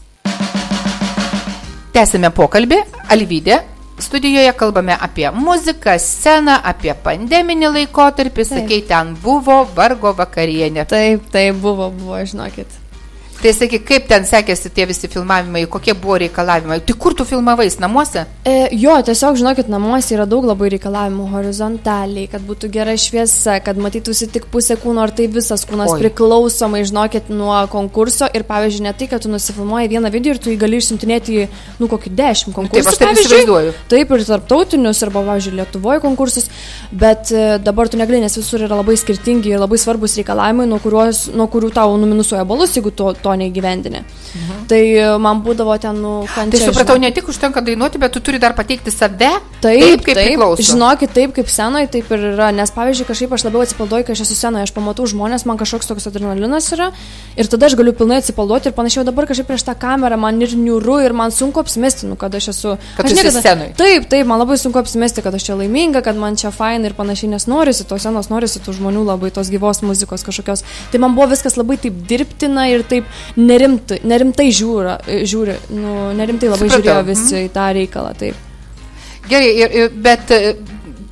Tęsime 1.94 2.32
pokalbį. 2.34 2.80
Alvydė, 3.14 3.60
studijoje 4.02 4.50
kalbame 4.58 4.96
apie 4.98 5.28
muziką, 5.30 5.94
sceną, 6.02 6.56
apie 6.72 6.90
pandeminį 7.06 7.70
laikotarpį. 7.76 8.46
Sakei, 8.50 8.82
ten 8.90 9.12
buvo 9.22 9.60
vargo 9.78 10.16
vakarienė. 10.18 10.88
Taip, 10.90 11.30
taip 11.36 11.60
buvo, 11.62 11.92
buvo, 11.94 12.18
žinokit. 12.26 12.83
Tai 13.44 13.52
sakyk, 13.52 13.82
kaip 13.84 14.06
ten 14.08 14.24
sekėsi 14.24 14.70
tie 14.72 14.86
visi 14.88 15.10
filmavimai, 15.12 15.66
kokie 15.68 15.92
buvo 16.00 16.16
reikalavimai? 16.22 16.78
Tai 16.88 16.94
kur 16.96 17.12
tu 17.12 17.26
filmavais, 17.28 17.76
namuose? 17.76 18.22
E, 18.48 18.54
jo, 18.80 18.94
tiesiog, 19.04 19.36
žinokit, 19.42 19.68
namuose 19.68 20.14
yra 20.16 20.24
daug 20.32 20.46
labai 20.48 20.70
reikalavimų 20.72 21.26
horizontaliai, 21.28 22.30
kad 22.32 22.46
būtų 22.48 22.70
gera 22.72 22.94
šviesa, 22.96 23.58
kad 23.66 23.82
matytųsi 23.84 24.30
tik 24.32 24.48
pusė 24.54 24.78
kūno, 24.80 25.04
ar 25.04 25.12
tai 25.12 25.26
visas 25.28 25.66
kūnas 25.68 25.92
Oi. 25.92 26.00
priklausomai, 26.06 26.86
žinokit, 26.88 27.28
nuo 27.36 27.58
konkurso. 27.74 28.30
Ir 28.32 28.46
pavyzdžiui, 28.48 28.86
ne 28.88 28.94
tai, 28.96 29.10
kad 29.12 29.26
tu 29.26 29.34
nusifilmuoji 29.34 29.92
vieną 29.92 30.14
video 30.16 30.38
ir 30.38 30.40
tu 30.40 30.54
jį 30.54 30.56
gali 30.64 30.80
išsiuntinėti 30.80 31.36
į, 31.42 31.50
nu, 31.84 31.92
kokį 31.92 32.14
dešimt 32.22 32.56
konkursų. 32.56 32.80
Taip, 32.80 32.94
aš 32.94 33.02
taip 33.04 33.22
įsivaizduoju. 33.26 33.76
Taip, 33.92 34.16
ir 34.16 34.26
tarptautinius, 34.32 35.04
arba, 35.04 35.26
pavyzdžiui, 35.34 35.58
Lietuvoje 35.60 36.00
konkursus, 36.08 36.48
bet 36.96 37.36
e, 37.36 37.44
dabar 37.60 37.92
tu 37.92 38.00
negali, 38.00 38.24
nes 38.24 38.40
visur 38.40 38.64
yra 38.64 38.80
labai 38.80 38.96
skirtingi 39.04 39.52
ir 39.52 39.60
labai 39.60 39.84
svarbus 39.84 40.16
reikalavimai, 40.22 40.72
nuo, 40.72 40.80
kuriuos, 40.80 41.26
nuo 41.36 41.52
kurių 41.52 41.76
tau 41.76 42.00
numinusuoja 42.00 42.48
balus, 42.48 42.80
jeigu 42.80 42.96
tu 42.96 43.12
to 43.20 43.33
neįgyvendini. 43.40 44.04
Mhm. 44.04 44.64
Tai 44.70 44.82
e, 44.82 45.08
man 45.22 45.44
būdavo 45.46 45.76
ten, 45.82 46.00
nu, 46.04 46.14
kančia. 46.34 46.60
Tai 46.60 46.72
supratau, 46.72 46.98
žinok. 46.98 47.06
ne 47.08 47.12
tik 47.18 47.30
užtenka 47.34 47.64
dainuoti, 47.66 48.02
bet 48.02 48.14
tu 48.16 48.22
turi 48.24 48.40
dar 48.42 48.56
pateikti 48.58 48.94
save. 48.94 49.18
Taip, 49.18 49.62
taip 49.62 50.06
kaip 50.06 50.18
taip, 50.18 50.28
priklauso. 50.28 50.66
Žinokit, 50.72 51.14
taip 51.16 51.36
kaip 51.38 51.52
scenoje, 51.52 51.90
taip 51.94 52.12
ir 52.14 52.28
yra. 52.34 52.52
Nes, 52.56 52.72
pavyzdžiui, 52.76 53.08
kažkaip 53.10 53.36
aš 53.38 53.48
labiau 53.48 53.64
atsipalduoju, 53.66 54.08
kai 54.08 54.18
aš 54.18 54.26
esu 54.26 54.38
scenoje, 54.38 54.68
aš 54.68 54.76
pamatau 54.76 55.08
žmonės, 55.10 55.48
man 55.50 55.60
kažkoks 55.62 55.90
toks 55.90 56.10
adrenalinas 56.10 56.72
yra 56.76 56.92
ir 57.38 57.50
tada 57.50 57.68
aš 57.70 57.76
galiu 57.80 57.94
pilnai 57.98 58.20
atsipalduoti 58.22 58.70
ir 58.70 58.76
panašiai, 58.78 59.06
dabar 59.08 59.28
kažkaip 59.30 59.48
prieš 59.50 59.66
tą 59.68 59.76
kamerą 59.80 60.18
man 60.22 60.42
ir 60.44 60.54
niūru 60.58 61.00
ir 61.06 61.16
man 61.18 61.34
sunku 61.34 61.62
apsimesti, 61.64 62.08
nu, 62.10 62.18
kad 62.20 62.36
aš 62.36 62.50
esu. 62.54 62.76
Kad 62.98 63.10
aš 63.10 63.16
niekada 63.18 63.42
scenoje. 63.42 63.74
Taip, 63.80 64.08
taip, 64.12 64.28
man 64.30 64.42
labai 64.42 64.58
sunku 64.62 64.82
apsimesti, 64.82 65.24
kad 65.26 65.34
aš 65.34 65.48
čia 65.50 65.58
laiminga, 65.60 66.04
kad 66.06 66.20
man 66.20 66.38
čia 66.40 66.52
fain 66.54 66.86
ir 66.86 66.96
panašiai, 66.98 67.32
nes 67.34 67.48
norisi 67.50 67.88
tos 67.90 68.06
scenos, 68.06 68.30
norisi 68.34 68.62
tų 68.64 68.78
žmonių 68.78 69.06
labai 69.08 69.32
tos 69.34 69.50
gyvos 69.54 69.82
muzikos 69.86 70.26
kažkokios. 70.28 70.66
Tai 70.92 71.02
man 71.02 71.18
buvo 71.18 71.32
viskas 71.34 71.58
labai 71.60 71.80
taip 71.82 71.98
dirbtina 72.10 72.68
ir 72.72 72.86
taip 72.88 73.10
nerimtai, 73.40 74.00
nerimtai 74.08 74.48
žiūra, 74.54 74.98
žiūri, 75.08 75.58
nu, 75.76 75.96
nerimtai 76.18 76.52
labai 76.52 76.68
Supratau. 76.68 76.82
žiūrėjo 76.82 77.06
visi 77.10 77.36
mhm. 77.36 77.46
į 77.48 77.54
tą 77.56 77.68
reikalą. 77.80 78.16
Taip. 78.20 78.50
Gerai, 79.30 79.88
bet 80.04 80.32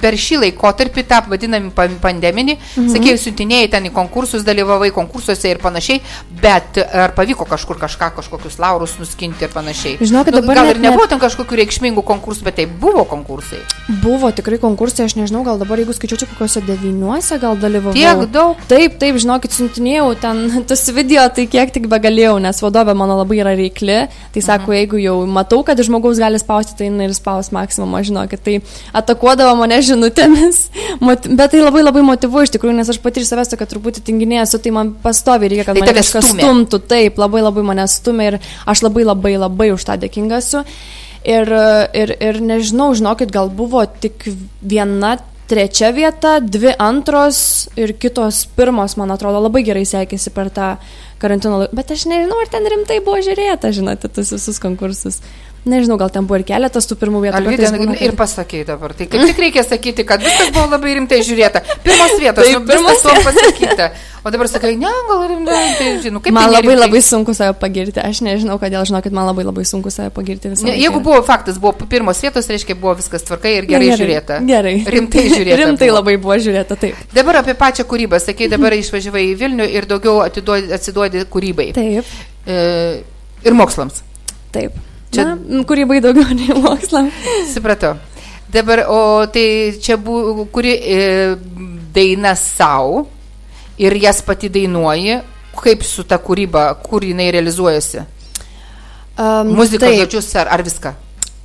per 0.01 0.17
šį 0.19 0.41
laikotarpį, 0.45 1.05
tą 1.07 1.21
vadinamį 1.31 1.71
pandeminį, 2.01 2.57
mhm. 2.57 2.89
sakėjai, 2.95 3.21
siuntinėjai 3.25 3.71
ten 3.75 3.87
į 3.89 3.93
konkursus, 3.95 4.45
dalyvavai 4.47 4.91
konkursuose 4.95 5.51
ir 5.51 5.61
panašiai, 5.63 6.01
bet 6.41 6.81
ar 6.81 7.13
pavyko 7.17 7.45
kažkur 7.49 7.79
kažką, 7.81 8.11
kažkokius 8.17 8.57
laurus 8.61 8.97
nuskinti 8.99 9.47
ir 9.47 9.53
panašiai? 9.53 9.97
Žinokit, 10.01 10.35
nu, 10.39 10.55
gal 10.55 10.71
ir 10.73 10.81
nebuvo 10.81 11.07
ten 11.09 11.21
kažkokių 11.21 11.61
reikšmingų 11.61 12.03
konkursų, 12.07 12.45
bet 12.47 12.59
tai 12.59 12.67
buvo 12.67 13.05
konkursai. 13.09 13.61
Buvo 14.01 14.31
tikrai 14.35 14.59
konkursai, 14.61 15.05
aš 15.07 15.17
nežinau, 15.19 15.43
gal 15.47 15.61
dabar 15.61 15.81
jeigu 15.81 15.95
skaičiuočiau 15.95 16.31
kokiuose 16.33 16.63
devyniuose, 16.65 17.37
gal 17.41 17.59
dalyvavau. 17.59 17.95
Tiek 17.97 18.25
daug. 18.33 18.59
Taip, 18.71 18.97
taip, 19.01 19.19
žinokit, 19.21 19.53
siuntinėjau 19.55 20.09
ten 20.21 20.43
tas 20.69 20.85
video, 20.95 21.27
tai 21.33 21.47
kiek 21.51 21.73
tik 21.75 21.87
begalėjau, 21.91 22.37
nes 22.43 22.61
vadovė 22.63 22.95
mano 22.97 23.19
labai 23.21 23.41
yra 23.43 23.55
reikli, 23.57 23.99
tai 24.33 24.43
sako, 24.43 24.71
mhm. 24.71 24.77
jeigu 24.79 25.01
jau 25.03 25.17
matau, 25.29 25.61
kad 25.67 25.79
žmogaus 25.81 26.21
gali 26.21 26.39
spausti, 26.41 26.77
tai 26.79 26.89
ir 26.91 27.15
spaus 27.17 27.51
maksimumą, 27.55 28.03
žinokit, 28.07 28.43
tai 28.45 28.59
atakuodavo 28.97 29.55
mane, 29.59 29.81
žinokit, 29.81 29.90
žinutėmis, 29.91 30.61
bet 31.01 31.51
tai 31.53 31.61
labai 31.61 31.83
labai 31.85 32.03
motivuoja 32.07 32.49
iš 32.49 32.55
tikrųjų, 32.55 32.75
nes 32.79 32.91
aš 32.91 33.01
pati 33.03 33.23
iš 33.23 33.31
savęs 33.31 33.53
tokia 33.53 33.69
truputį 33.71 34.03
tinginė 34.07 34.41
esu, 34.45 34.59
tai 34.63 34.73
man 34.75 34.93
pastovi 35.03 35.51
reikia, 35.51 35.67
kad 35.69 35.77
tai 35.77 35.85
mane 35.85 35.97
kažkas 35.99 36.31
stumtų, 36.33 36.81
taip, 36.91 37.21
labai 37.21 37.45
labai 37.45 37.65
mane 37.73 37.87
stumia 37.91 38.33
ir 38.33 38.39
aš 38.69 38.85
labai 38.87 39.05
labai 39.07 39.37
labai 39.39 39.71
už 39.75 39.87
tą 39.87 39.99
dėkinga 40.01 40.41
esu. 40.41 40.65
Ir, 41.21 41.51
ir, 41.93 42.15
ir 42.17 42.39
nežinau, 42.41 42.95
žinokit, 42.97 43.29
gal 43.29 43.51
buvo 43.53 43.83
tik 43.85 44.25
viena 44.65 45.19
trečia 45.51 45.91
vieta, 45.91 46.39
dvi 46.39 46.71
antros 46.79 47.67
ir 47.75 47.93
kitos 47.99 48.45
pirmos, 48.55 48.95
man 48.97 49.11
atrodo, 49.11 49.41
labai 49.43 49.65
gerai 49.67 49.83
sekėsi 49.85 50.31
per 50.33 50.49
tą 50.55 50.73
karantino 51.21 51.59
laiką. 51.59 51.75
Bet 51.77 51.91
aš 51.93 52.07
nežinau, 52.09 52.39
ar 52.41 52.49
ten 52.51 52.67
rimtai 52.71 53.01
buvo 53.03 53.19
žiūrėta, 53.25 53.73
žinote, 53.75 54.09
tas 54.15 54.31
visus 54.31 54.61
konkursus. 54.63 55.19
Nežinau, 55.61 55.93
gal 56.01 56.09
ten 56.09 56.25
buvo 56.25 56.39
ir 56.39 56.45
keletas 56.47 56.87
tų 56.89 56.95
pirmų 56.97 57.19
vietų. 57.27 57.37
Alvydė, 57.37 57.67
būna, 57.77 57.95
ir 58.01 58.15
pasakė 58.17 58.63
dabar. 58.65 58.95
Tai 58.97 59.05
kaip 59.11 59.27
tik 59.29 59.41
reikia 59.43 59.61
sakyti, 59.61 60.05
kad 60.09 60.23
viskas 60.25 60.49
buvo 60.55 60.65
labai 60.71 60.95
rimtai 60.97 61.19
žiūrėta. 61.27 61.61
Pirmos 61.83 62.15
vietos, 62.17 62.47
tai 62.47 62.55
nu, 62.55 62.63
pirmas 62.65 63.03
to 63.05 63.13
pasakyta. 63.27 63.91
O 64.25 64.29
dabar 64.33 64.49
sakai, 64.49 64.73
ne, 64.77 64.89
gal 65.09 65.21
rimtai, 65.29 65.61
tai 65.77 65.91
žinau, 66.01 66.21
kaip 66.21 66.33
man 66.33 66.49
tai 66.49 66.57
labai 66.59 66.75
labai 66.79 67.01
sunku 67.05 67.33
save 67.37 67.53
pagirti. 67.61 68.01
Aš 68.01 68.23
nežinau, 68.25 68.57
kodėl, 68.61 68.81
žinokit, 68.89 69.13
man 69.13 69.29
labai 69.29 69.45
labai 69.45 69.67
sunku 69.69 69.93
save 69.93 70.09
pagirti 70.17 70.49
visą 70.49 70.65
laiką. 70.65 70.81
Jeigu 70.81 71.01
buvo 71.05 71.21
faktas, 71.25 71.61
buvo 71.61 71.85
pirmos 71.89 72.21
vietos, 72.25 72.49
reiškia, 72.49 72.77
buvo 72.81 72.97
viskas 72.97 73.25
tvarkai 73.25 73.55
ir 73.61 73.69
gerai, 73.69 73.89
gerai 73.89 74.01
žiūrėta. 74.01 74.41
Gerai. 74.49 74.75
Rimtai 74.97 75.25
žiūrėta. 75.37 75.57
rimtai 75.61 75.89
buvo. 75.89 75.97
labai 76.01 76.19
buvo 76.21 76.37
žiūrėta, 76.41 76.77
taip. 76.85 77.01
Dabar 77.17 77.41
apie 77.41 77.57
pačią 77.57 77.85
kūrybą. 77.89 78.21
Sakai, 78.21 78.49
dabar 78.49 78.77
išvažiavai 78.77 79.25
į 79.31 79.33
Vilnių 79.41 79.73
ir 79.77 79.89
daugiau 79.89 80.21
atiduodi, 80.25 80.69
atsiduodi 80.77 81.25
kūrybai. 81.29 81.71
Taip. 81.77 82.15
E, 82.45 82.61
ir 83.41 83.57
mokslams. 83.57 84.05
Taip. 84.53 84.77
Čia 85.11 85.25
Na, 85.27 85.63
kūrybai 85.67 85.99
daugiau 86.03 86.31
nei 86.35 86.55
mokslam. 86.55 87.11
Supratau. 87.51 87.97
Dabar, 88.51 88.85
o 88.91 89.25
tai 89.31 89.75
čia 89.79 89.97
buvo, 89.99 90.45
kuri 90.51 90.73
e, 90.75 91.35
daina 91.95 92.35
savo 92.35 93.05
ir 93.79 93.95
jas 93.99 94.19
pati 94.23 94.49
dainuoji, 94.51 95.21
kaip 95.55 95.85
su 95.87 96.03
ta 96.07 96.19
kūryba, 96.19 96.65
kur 96.83 97.03
jinai 97.03 97.29
realizuojasi? 97.31 98.03
Um, 99.21 99.55
Muzika, 99.55 99.87
žodžius 99.95 100.29
ar, 100.39 100.51
ar 100.51 100.63
viską? 100.67 100.93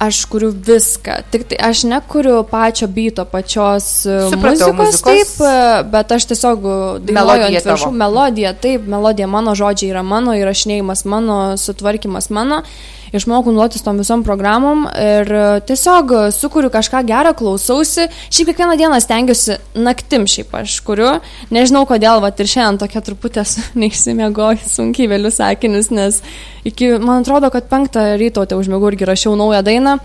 Aš 0.02 0.24
kuriu 0.28 0.50
viską, 0.52 1.14
tik 1.32 1.46
tai 1.50 1.58
aš 1.70 1.86
nekuriu 1.88 2.42
pačio 2.50 2.86
byto, 2.90 3.24
pačios 3.24 4.04
e, 4.04 4.18
Supratau, 4.30 4.74
muzikos, 4.76 4.76
muzikos, 4.76 5.06
taip, 5.06 5.46
e, 5.46 5.86
bet 5.94 6.12
aš 6.18 6.26
tiesiog 6.32 6.66
dainuoju 7.06 7.46
ant 7.48 7.70
viršų, 7.70 7.94
melodija, 8.02 8.52
taip, 8.66 8.84
melodija 8.92 9.30
mano 9.30 9.54
žodžiai 9.56 9.94
yra 9.94 10.02
mano, 10.04 10.34
įrašinėjimas 10.36 11.06
mano, 11.08 11.38
sutvarkymas 11.60 12.28
mano 12.34 12.60
išmokau 13.14 13.54
nuotis 13.54 13.84
tom 13.84 14.00
visom 14.00 14.24
programom 14.26 14.86
ir 14.90 15.30
e, 15.30 15.44
tiesiog 15.68 16.14
sukuriu 16.34 16.70
kažką 16.74 17.04
gerą, 17.06 17.34
klausausi. 17.38 18.08
Šiaip 18.30 18.52
kiekvieną 18.52 18.78
dieną 18.80 19.00
stengiuosi 19.04 19.58
naktim 19.78 20.26
šiaip 20.30 20.54
aš 20.62 20.80
kuriu. 20.86 21.16
Nežinau 21.54 21.84
kodėl, 21.88 22.22
va 22.24 22.32
ir 22.32 22.50
šiandien 22.50 22.80
tokia 22.82 23.04
truputė 23.06 23.46
neišsimiegoju 23.80 24.66
sunkiai 24.70 25.10
vėliu 25.12 25.32
sakinius, 25.34 25.92
nes 25.94 26.22
iki, 26.66 26.90
man 26.98 27.22
atrodo, 27.22 27.50
kad 27.54 27.68
penktą 27.70 28.04
ryto 28.20 28.44
te 28.48 28.58
užmėgau 28.58 28.90
irgi 28.90 29.06
rašiau 29.08 29.36
naują 29.38 29.62
dainą. 29.66 29.96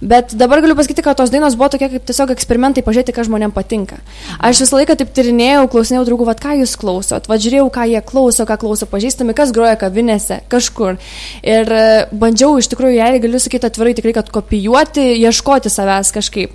Bet 0.00 0.34
dabar 0.38 0.62
galiu 0.64 0.76
pasakyti, 0.78 1.04
kad 1.04 1.18
tos 1.18 1.32
dainos 1.34 1.56
buvo 1.58 1.70
tokie 1.74 1.90
kaip 1.92 2.06
tiesiog 2.08 2.32
eksperimentai, 2.34 2.84
pažiūrėti, 2.86 3.14
kas 3.16 3.28
žmonėms 3.28 3.56
patinka. 3.56 4.00
Aš 4.38 4.64
visą 4.64 4.80
laiką 4.80 4.98
taip 5.00 5.12
tyrinėjau, 5.16 5.68
klausinėjau 5.72 6.04
draugų, 6.08 6.28
vad 6.30 6.42
ką 6.42 6.56
jūs 6.62 6.76
klausot, 6.80 7.28
vad 7.30 7.44
žiūrėjau, 7.44 7.68
ką 7.74 7.86
jie 7.92 8.02
klauso, 8.08 8.46
ką 8.48 8.58
klauso 8.62 8.88
pažįstami, 8.90 9.36
kas 9.36 9.52
groja 9.56 9.78
kavinėse, 9.80 10.42
kažkur. 10.52 11.00
Ir 11.42 11.72
e, 11.72 11.88
bandžiau 12.12 12.58
iš 12.60 12.70
tikrųjų, 12.72 12.98
jei 13.00 13.24
galiu 13.24 13.42
sakyti 13.42 13.68
atvirai, 13.68 13.96
tikrai, 13.98 14.14
kad 14.20 14.30
kopijuoti, 14.34 15.10
ieškoti 15.24 15.72
savęs 15.72 16.14
kažkaip. 16.16 16.54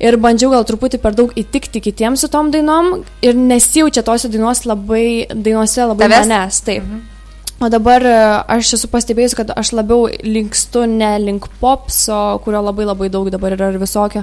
Ir 0.00 0.16
bandžiau 0.16 0.54
gal 0.54 0.64
truputį 0.64 0.98
per 1.02 1.12
daug 1.16 1.32
įtikti 1.36 1.82
kitiems 1.84 2.24
su 2.24 2.30
tom 2.32 2.48
dainom 2.52 3.02
ir 3.20 3.36
nesijaučia 3.36 4.02
tose 4.06 4.32
dainos 4.32 4.64
labai, 4.64 5.28
dainuose 5.28 5.84
labai 5.92 6.08
Tavęs? 6.08 6.28
manęs. 6.28 6.62
Taip. 6.64 6.84
Mhm. 6.86 7.19
O 7.60 7.68
dabar 7.68 8.00
e, 8.00 8.12
aš 8.56 8.70
esu 8.78 8.88
pastebėjus, 8.88 9.34
kad 9.36 9.50
aš 9.52 9.74
labiau 9.76 10.06
linkstu 10.24 10.86
ne 10.88 11.10
link 11.20 11.44
popso, 11.60 12.16
kurio 12.40 12.62
labai 12.64 12.86
labai 12.88 13.10
daug 13.12 13.28
dabar 13.28 13.52
yra 13.52 13.68
ir 13.68 13.76
visokio, 13.82 14.22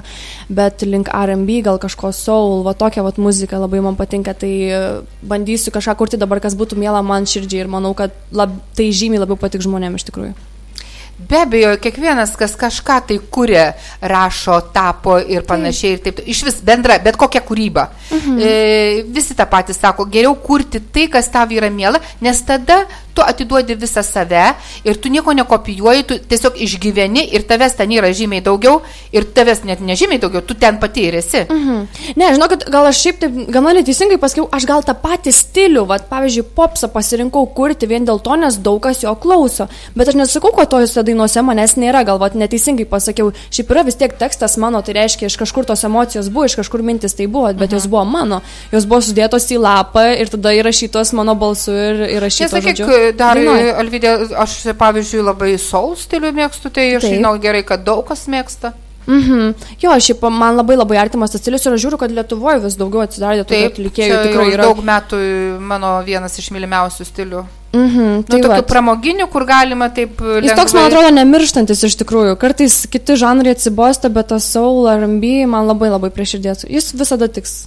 bet 0.50 0.82
link 0.82 1.06
RB, 1.14 1.60
gal 1.68 1.78
kažko 1.78 2.10
soul, 2.10 2.64
va 2.66 2.74
tokia 2.74 3.06
va 3.06 3.14
muzika 3.22 3.62
labai 3.62 3.84
man 3.86 3.94
patinka, 3.94 4.34
tai 4.34 4.52
e, 4.66 4.82
bandysiu 5.22 5.70
kažką 5.70 5.94
kurti 6.02 6.18
dabar, 6.18 6.42
kas 6.42 6.58
būtų 6.58 6.82
miela 6.82 6.98
man 7.06 7.30
širdžiai 7.30 7.62
ir 7.62 7.70
manau, 7.70 7.94
kad 7.94 8.10
lab, 8.34 8.58
tai 8.74 8.90
žymiai 8.90 9.22
labiau 9.22 9.38
patik 9.38 9.62
žmonėms 9.62 10.02
iš 10.02 10.10
tikrųjų. 10.10 10.34
Be 11.18 11.40
abejo, 11.42 11.72
kiekvienas, 11.82 12.36
kas 12.38 12.52
kažką 12.54 13.00
tai 13.08 13.16
kuria, 13.34 13.72
rašo, 14.06 14.60
tapo 14.70 15.16
ir 15.18 15.42
panašiai, 15.46 15.96
ir 15.96 16.02
taip, 16.04 16.20
iš 16.30 16.44
vis 16.46 16.60
bendra, 16.62 16.94
bet 17.02 17.18
kokia 17.18 17.42
kūryba. 17.42 17.88
Mhm. 18.14 18.36
E, 18.38 18.52
visi 19.14 19.34
tą 19.34 19.46
patį 19.50 19.74
sako, 19.74 20.06
geriau 20.10 20.36
kurti 20.38 20.78
tai, 20.78 21.08
kas 21.10 21.26
tau 21.34 21.50
yra 21.50 21.72
miela, 21.74 21.98
nes 22.22 22.42
tada 22.46 22.84
tu 23.18 23.24
atiduodi 23.26 23.74
visą 23.74 24.02
save 24.06 24.54
ir 24.84 24.96
tu 25.02 25.10
nieko 25.10 25.34
nekopijuoji, 25.34 26.06
tu 26.06 26.18
tiesiog 26.30 26.58
išgyveni 26.62 27.24
ir 27.34 27.42
tavęs 27.50 27.74
ten 27.78 27.90
yra 27.90 28.12
žymiai 28.14 28.44
daugiau 28.44 28.78
ir 29.12 29.26
tavęs 29.34 29.64
net 29.66 29.82
nežymiai 29.82 30.20
daugiau, 30.22 30.44
tu 30.46 30.54
ten 30.54 30.78
pati 30.78 31.08
ir 31.08 31.18
esi. 31.18 31.42
Mhm. 31.50 31.80
Ne, 32.20 32.30
žinau, 32.36 32.48
kad 32.52 32.62
gal 32.70 32.86
aš 32.86 33.02
šiaip 33.02 33.18
taip 33.24 33.38
gana 33.54 33.74
neteisingai 33.74 34.20
pasakiau, 34.22 34.46
aš 34.54 34.66
gal 34.68 34.84
tą 34.86 34.94
patį 35.02 35.32
stilių, 35.34 35.84
vat, 35.90 36.06
pavyzdžiui, 36.12 36.46
popsą 36.54 36.90
pasirinkau 36.94 37.46
kurti 37.56 37.88
vien 37.90 38.06
dėl 38.06 38.22
to, 38.22 38.36
nes 38.38 38.60
daug 38.62 38.80
kas 38.84 39.02
jo 39.02 39.14
klauso, 39.18 39.66
bet 39.98 40.12
aš 40.12 40.18
nesakau, 40.20 40.52
kad 40.54 40.70
tojose 40.70 41.02
dainuose 41.06 41.42
manęs 41.42 41.74
nėra, 41.80 42.04
gal 42.06 42.20
vat, 42.22 42.38
neteisingai 42.38 42.86
pasakiau, 42.88 43.32
šiaip 43.50 43.74
yra 43.74 43.84
vis 43.88 43.98
tiek 43.98 44.14
tekstas 44.20 44.56
mano, 44.62 44.82
tai 44.86 44.94
reiškia, 45.00 45.30
iš 45.30 45.38
kažkur 45.40 45.66
tos 45.66 45.82
emocijos 45.88 46.30
buvo, 46.30 46.46
iš 46.46 46.58
kažkur 46.60 46.84
mintis 46.86 47.18
tai 47.18 47.26
buvo, 47.26 47.50
bet 47.52 47.68
mhm. 47.70 47.78
jos 47.80 47.90
buvo 47.90 48.04
mano, 48.06 48.42
jos 48.72 48.86
buvo 48.86 49.02
sudėtos 49.02 49.48
į 49.50 49.60
lapą 49.64 50.06
ir 50.14 50.30
tada 50.30 50.54
įrašytos 50.60 51.14
mano 51.18 51.34
balsu 51.38 51.74
ir 51.74 52.04
įrašytos. 52.18 52.54
Nesakyk, 52.58 52.84
dar, 53.16 53.38
Dainuoji. 53.38 53.70
Alvidė, 53.82 54.12
aš 54.44 54.58
pavyzdžiui 54.78 55.24
labai 55.24 55.54
soul 55.62 55.96
stilių 55.98 56.34
mėgstu, 56.36 56.72
tai 56.74 56.90
aš 56.98 57.08
žinau 57.12 57.36
gerai, 57.42 57.64
kad 57.66 57.84
daug 57.86 58.04
kas 58.08 58.26
mėgsta. 58.30 58.74
Mhm. 59.08 59.54
Jo, 59.80 59.94
šiaip 60.04 60.24
man 60.28 60.58
labai 60.60 60.76
labai 60.76 60.98
artimas 61.00 61.32
tas 61.32 61.40
stilius 61.40 61.64
ir 61.64 61.72
aš 61.72 61.84
žiūriu, 61.86 61.98
kad 62.00 62.12
Lietuvoje 62.12 62.60
vis 62.66 62.76
daugiau 62.76 63.06
atsidarė 63.06 63.46
tokių 63.48 63.70
atlikėjų. 63.70 64.18
Tikrai 64.26 64.50
yra 64.52 64.66
daug 64.68 64.82
metų 64.84 65.20
mano 65.64 65.94
vienas 66.04 66.36
iš 66.42 66.50
mylimiausių 66.52 67.06
stilių. 67.08 67.46
Mhm, 67.72 68.04
nu, 68.18 68.26
tai 68.28 68.40
nu, 68.40 68.48
tokių 68.48 68.66
pramoginių, 68.68 69.28
kur 69.32 69.44
galima 69.48 69.90
taip... 69.92 70.20
Lengvai... 70.20 70.44
Jis 70.44 70.56
toks, 70.56 70.76
man 70.76 70.88
atrodo, 70.88 71.08
nemirštantis 71.16 71.84
iš 71.88 71.98
tikrųjų. 72.00 72.36
Kartais 72.40 72.82
kiti 72.92 73.16
žanrai 73.20 73.52
atsibosta, 73.56 74.12
bet 74.12 74.30
tas 74.32 74.46
soul, 74.52 74.86
R&B 74.92 75.48
man 75.48 75.68
labai 75.68 75.90
labai 75.92 76.12
prie 76.12 76.28
širdies. 76.28 76.64
Jis 76.68 76.92
visada 76.96 77.28
tiks. 77.32 77.62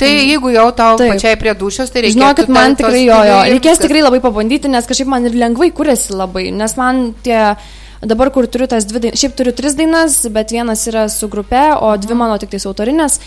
Tai 0.00 0.08
jeigu 0.08 0.52
jau 0.54 0.66
tau 0.76 0.96
Taip. 1.00 1.12
pačiai 1.12 1.36
prie 1.40 1.52
dušios, 1.58 1.92
tai 1.92 2.06
reikia. 2.06 2.16
Žinokit, 2.16 2.48
man 2.52 2.76
tikrai 2.78 3.04
jo, 3.04 3.18
jo. 3.28 3.38
Reikės 3.54 3.82
tikrai 3.82 4.04
labai 4.06 4.22
pabandyti, 4.24 4.70
nes 4.72 4.88
kažkaip 4.88 5.10
man 5.12 5.28
ir 5.28 5.36
lengvai 5.36 5.70
kuriasi 5.76 6.16
labai, 6.16 6.48
nes 6.56 6.76
man 6.80 7.10
tie... 7.26 7.52
Dabar, 8.00 8.30
kur 8.32 8.46
turiu 8.48 8.64
tas 8.64 8.86
dvi 8.88 9.02
dainas, 9.04 9.20
šiaip 9.20 9.34
turiu 9.36 9.52
tris 9.52 9.74
dainas, 9.76 10.14
bet 10.32 10.54
vienas 10.54 10.86
yra 10.88 11.02
su 11.12 11.26
grupe, 11.28 11.60
o 11.84 11.90
dvi 12.00 12.16
mano 12.16 12.38
tik 12.40 12.48
tais 12.54 12.64
autorinės. 12.64 13.18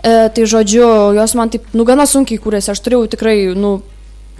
E, 0.00 0.30
tai 0.32 0.46
žodžiu, 0.48 0.86
jos 1.12 1.34
man 1.36 1.52
taip, 1.52 1.66
nu, 1.76 1.84
gana 1.84 2.06
sunkiai 2.08 2.40
kūrėsi. 2.40 2.70
Aš 2.72 2.80
turėjau 2.86 3.04
tikrai, 3.12 3.36
nu, 3.52 3.74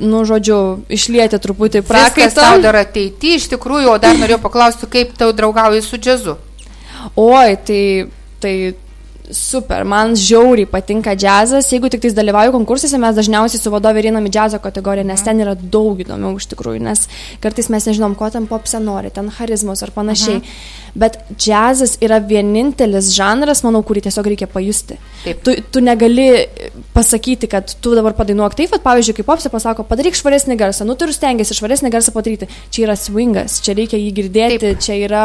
nu, 0.00 0.22
žodžiu, 0.25 0.58
išlieti 0.88 1.37
truputį 1.44 1.82
prakaitą. 1.84 2.30
Kas 2.30 2.38
tau 2.38 2.62
dar 2.64 2.80
ateity, 2.80 3.34
iš 3.37 3.50
tikrųjų, 3.52 3.92
o 3.92 4.00
dar 4.00 4.16
norėjau 4.16 4.40
paklausti, 4.46 4.88
kaip 4.88 5.12
tau 5.20 5.37
draugauji 5.37 5.84
su 5.84 6.00
džiazu? 6.00 6.38
Oi, 7.20 7.58
tai, 7.68 7.82
tai 8.40 8.54
super, 9.35 9.85
man 9.85 10.14
žiauriai 10.16 10.66
patinka 10.70 11.14
džiazas. 11.16 11.68
Jeigu 11.73 11.90
tik 11.92 12.02
tais 12.04 12.16
dalyvauju 12.16 12.54
konkursuose, 12.54 12.99
mes 13.00 13.16
dažniausiai 13.16 13.61
su 13.61 13.73
vadovė 13.73 14.04
einam 14.08 14.26
į 14.28 14.32
džiazo 14.35 14.61
kategoriją, 14.64 15.06
nes 15.08 15.23
ten 15.25 15.42
yra 15.44 15.54
daug 15.58 16.00
įdomiau 16.00 16.38
iš 16.40 16.49
tikrųjų, 16.52 16.82
nes 16.85 17.06
kartais 17.42 17.70
mes 17.73 17.88
nežinom, 17.90 18.16
ko 18.18 18.30
ten 18.32 18.49
popse 18.50 18.80
nori, 18.82 19.12
ten 19.14 19.30
charizmos 19.35 19.85
ar 19.85 19.92
panašiai. 19.94 20.40
Mhm. 20.40 20.76
Bet 20.99 21.18
džiazas 21.37 21.97
yra 22.02 22.18
vienintelis 22.25 23.12
žanras, 23.14 23.62
manau, 23.66 23.85
kurį 23.87 24.06
tiesiog 24.08 24.30
reikia 24.32 24.49
pajusti. 24.50 24.99
Taip. 25.25 25.42
Tu, 25.47 25.56
tu 25.73 25.82
negali 25.85 26.28
pasakyti, 26.97 27.50
kad 27.50 27.75
tu 27.82 27.94
dabar 27.99 28.16
padainuok 28.18 28.56
taip, 28.58 28.73
kad 28.75 28.85
pavyzdžiui, 28.87 29.18
kaip 29.20 29.28
popse 29.28 29.52
pasako, 29.52 29.87
padaryk 29.88 30.18
švaresnį 30.18 30.58
garsą, 30.58 30.88
nu 30.88 30.97
turiu 30.99 31.14
stengiasi 31.14 31.56
švaresnį 31.58 31.92
garsą 31.94 32.14
padaryti. 32.16 32.49
Čia 32.75 32.88
yra 32.88 32.97
swingas, 32.99 33.61
čia 33.64 33.76
reikia 33.78 34.00
jį 34.00 34.14
girdėti, 34.23 34.62
taip. 34.64 34.82
čia 34.82 34.99
yra 35.04 35.25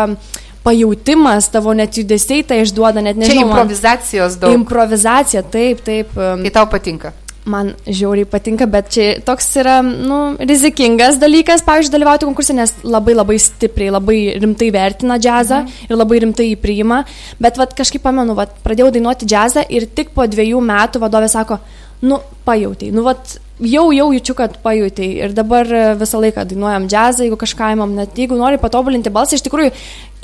pajautimas, 0.63 1.49
tavo 1.51 1.73
net 1.77 1.97
judesiai 1.99 2.45
tai 2.47 2.61
išduoda, 2.63 3.03
net 3.03 3.19
nežinau. 3.19 3.35
Čia 3.35 3.49
improvizacijos 3.49 4.39
daug. 4.39 4.55
Improvizacija, 4.61 5.43
taip, 5.43 5.83
taip. 5.85 6.15
Tai 6.15 6.53
tau 6.55 6.69
patinka? 6.71 7.13
Man 7.43 7.73
žiauriai 7.83 8.23
patinka, 8.31 8.63
bet 8.71 8.87
čia 8.95 9.07
toks 9.27 9.49
yra, 9.59 9.81
nu, 9.83 10.19
rizikingas 10.39 11.17
dalykas, 11.19 11.65
pavyzdžiui, 11.67 11.91
dalyvauti 11.91 12.27
konkursė, 12.29 12.55
nes 12.55 12.71
labai 12.87 13.17
labai 13.17 13.35
stipriai, 13.43 13.91
labai 13.91 14.19
rimtai 14.39 14.69
vertina 14.71 15.19
džiazą 15.19 15.59
mhm. 15.65 15.89
ir 15.89 15.99
labai 15.99 16.21
rimtai 16.23 16.47
jį 16.53 16.59
priima. 16.63 17.01
Bet 17.43 17.59
vat, 17.59 17.75
kažkaip 17.75 18.05
pamenu, 18.05 18.37
vat, 18.39 18.55
pradėjau 18.63 18.93
dainuoti 18.95 19.27
džiazą 19.27 19.65
ir 19.75 19.89
tik 19.91 20.15
po 20.15 20.23
dviejų 20.23 20.63
metų 20.63 21.03
vadovė 21.03 21.27
sako, 21.35 21.59
nu, 22.03 22.19
pajautai, 22.43 22.91
nu, 22.91 23.03
vat, 23.05 23.37
jau, 23.63 23.85
jau 23.95 24.07
jaučiu, 24.11 24.35
kad 24.37 24.57
pajutėjai. 24.63 25.27
Ir 25.27 25.35
dabar 25.35 25.69
e, 25.71 25.83
visą 25.99 26.19
laiką 26.19 26.43
dainuojam 26.49 26.87
džiazą, 26.91 27.23
jeigu 27.27 27.37
kažką 27.39 27.69
įmam, 27.77 27.93
net 27.95 28.17
jeigu 28.19 28.35
nori 28.39 28.59
patobulinti 28.61 29.13
balsą, 29.13 29.37
iš 29.37 29.45
tikrųjų, 29.45 29.71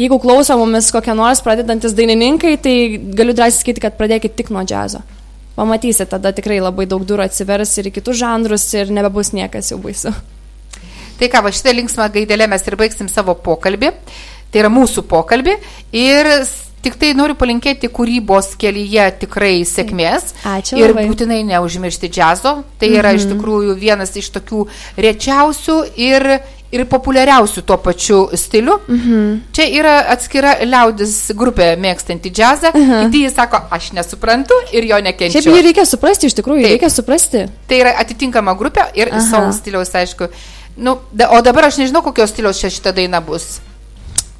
jeigu 0.01 0.19
klauso 0.19 0.57
mumis 0.59 0.91
kokie 0.95 1.15
nors 1.15 1.43
pradedantis 1.45 1.95
dainininkai, 1.95 2.57
tai 2.63 2.75
galiu 3.15 3.35
drąsiai 3.37 3.61
sakyti, 3.61 3.85
kad 3.85 3.95
pradėkit 3.99 4.35
tik 4.35 4.51
nuo 4.55 4.65
džiazo. 4.67 5.03
Pamatysit, 5.55 6.11
tada 6.11 6.31
tikrai 6.35 6.59
labai 6.63 6.87
daug 6.87 7.03
durų 7.07 7.25
atsivers 7.27 7.73
ir 7.79 7.89
į 7.89 7.95
kitus 7.99 8.19
žanrus 8.19 8.67
ir 8.75 8.91
nebebus 8.95 9.33
niekas 9.35 9.73
jau 9.73 9.79
baisu. 9.83 10.13
Tai 11.19 11.27
ką, 11.27 11.43
va 11.43 11.51
šitą 11.51 11.73
linksmą 11.75 12.07
gaidelę 12.15 12.47
mes 12.47 12.63
ir 12.67 12.77
baigsim 12.79 13.09
savo 13.11 13.35
pokalbį. 13.35 13.91
Tai 14.49 14.61
yra 14.63 14.71
mūsų 14.71 15.03
pokalbį 15.07 15.57
ir 15.99 16.29
Tik 16.79 16.95
tai 16.95 17.09
noriu 17.17 17.35
palinkėti 17.35 17.89
kūrybos 17.91 18.53
kelyje 18.59 19.07
tikrai 19.25 19.65
sėkmės. 19.67 20.29
Ačiū 20.47 20.77
Ir 20.79 20.93
labai. 20.93 21.07
būtinai 21.09 21.41
neužmiršti 21.49 22.07
džiazo. 22.07 22.53
Tai 22.79 22.87
yra 22.95 23.11
iš 23.17 23.25
tikrųjų 23.33 23.75
vienas 23.81 24.15
iš 24.15 24.29
tokių 24.37 24.61
rečiausių 25.03 25.75
ir, 25.99 26.25
ir 26.71 26.85
populiariausių 26.87 27.63
tuo 27.67 27.75
pačiu 27.83 28.19
stiliu. 28.39 28.77
Čia 29.51 29.65
yra 29.75 29.95
atskira 30.13 30.53
liaudis 30.63 31.17
grupė 31.35 31.73
mėgstanti 31.83 32.31
džiazą. 32.31 32.71
Kiti 32.71 33.25
jis 33.25 33.35
sako, 33.35 33.59
aš 33.75 33.91
nesuprantu 33.97 34.55
ir 34.71 34.87
jo 34.87 35.01
nekenčiu. 35.03 35.41
Šiaip 35.43 35.59
jį 35.59 35.65
reikia 35.67 35.85
suprasti, 35.89 36.31
iš 36.31 36.37
tikrųjų, 36.39 36.63
Taip. 36.63 36.77
reikia 36.77 36.91
suprasti. 36.93 37.43
Tai 37.67 37.81
yra 37.83 37.97
atitinkama 37.99 38.55
grupė 38.55 38.87
ir 38.95 39.11
Aha. 39.11 39.25
savo 39.27 39.51
stiliaus, 39.57 39.91
aišku. 39.99 40.31
Nu, 40.79 40.95
da, 41.11 41.27
o 41.35 41.41
dabar 41.43 41.67
aš 41.67 41.81
nežinau, 41.83 41.99
kokios 42.05 42.31
stiliaus 42.31 42.63
šita 42.63 42.95
daina 42.95 43.19
bus. 43.19 43.57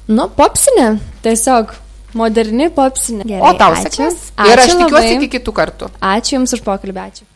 Nu, 0.08 0.24
popsinė, 0.32 0.94
tiesiog 1.22 1.76
moderni 2.18 2.70
popsinė. 2.74 3.26
o 3.40 3.52
tau 3.58 3.76
sėkmės. 3.78 4.30
Ir 4.50 4.64
aš 4.64 4.76
tikiuosi 4.82 5.16
iki 5.18 5.30
kitų 5.38 5.56
kartų. 5.60 5.90
Ačiū 6.00 6.38
Jums 6.38 6.56
už 6.58 6.64
pokalbį, 6.66 7.02
ačiū. 7.06 7.29